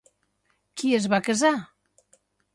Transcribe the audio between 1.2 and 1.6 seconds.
casar?